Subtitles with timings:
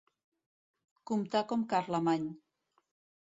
[1.11, 2.25] Comptar com Carlemany.